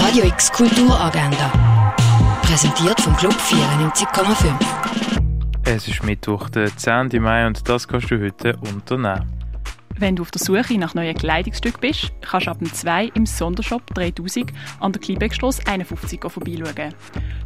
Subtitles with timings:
[0.00, 1.52] Radio X Kulturagenda.
[2.42, 4.54] Präsentiert vom Club 94,5.
[5.64, 7.20] Es ist Mittwoch, der 10.
[7.20, 9.26] Mai und das kannst du heute unternehmen.
[10.00, 13.26] Wenn du auf der Suche nach neuen Kleidungsstücken bist, kannst du ab dem 2 im
[13.26, 16.94] Sondershop 3000 an der Kleinbeckstrasse 51 vorbeischauen.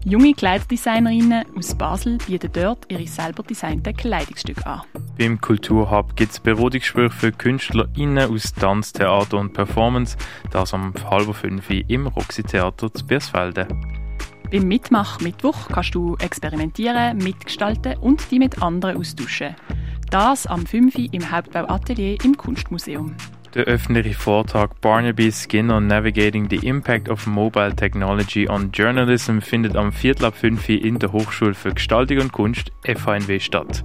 [0.04, 4.82] Junge Kleiderdesignerinnen aus Basel bieten dort ihre selber designten Kleidungsstücke an.
[5.18, 10.18] Beim Kulturhub gibt es Berodungsgespräche für KünstlerInnen aus Tanz, Theater und Performance,
[10.50, 13.66] das am halb fünf im Roxy Theater zu Birsfelden.
[14.50, 19.56] Beim Mitmach-Mittwoch kannst du experimentieren, mitgestalten und dich mit anderen austauschen.
[20.12, 20.94] Das am 5.
[21.10, 23.14] im Hauptbauatelier im Kunstmuseum.
[23.54, 29.90] Der öffentliche Vortrag Barnaby Skinner Navigating the Impact of Mobile Technology on Journalism findet am
[29.90, 33.84] Viertel ab 5 in der Hochschule für Gestaltung und Kunst FHNW statt.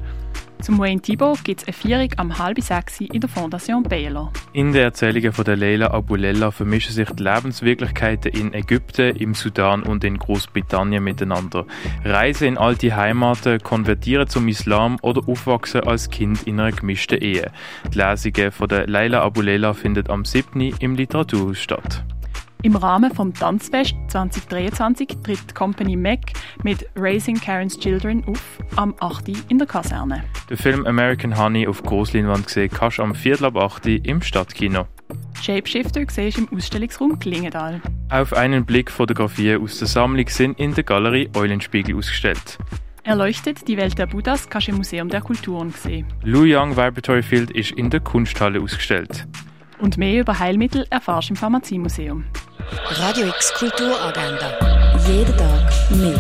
[0.62, 4.32] Zum Wayne Thibault gibt es eine Vierung am halb sechs in der Fondation Baylor.
[4.54, 9.84] In den Erzählungen von der Leila Abulella vermischen sich die Lebenswirklichkeiten in Ägypten, im Sudan
[9.84, 11.66] und in Großbritannien miteinander.
[12.04, 17.52] Reisen in alte Heimaten, konvertieren zum Islam oder aufwachsen als Kind in einer gemischten Ehe.
[17.94, 20.74] Die Lesungen von der Leila Abulella findet am 7.
[20.80, 22.04] im Literaturhaus statt.
[22.64, 26.20] Im Rahmen vom Tanzfest 2023 tritt Company Mac
[26.64, 28.42] mit Raising Karen's Children auf
[28.76, 29.30] am 8.
[29.50, 30.24] in der Kaserne.
[30.50, 34.88] Den Film American Honey auf Grossleinwand gesehen kannst du am Viertel ab 8 im Stadtkino.
[35.40, 37.80] Shapeshifter siehst du im Ausstellungsraum Klingendal.
[38.10, 42.58] Auf einen Blick Fotografien aus der Sammlung sind in der Galerie Eulenspiegel ausgestellt.
[43.04, 46.08] Erleuchtet die Welt der Buddhas kannst du im Museum der Kulturen sehen.
[46.24, 49.28] Lou Young Vibratory Field ist in der Kunsthalle ausgestellt.
[49.80, 52.26] Und mehr über Heilmittel erfährst du im Pharmaziemuseum.
[52.72, 54.52] Radio X Kulturagenda.
[55.08, 56.18] Jeden Tag mehr.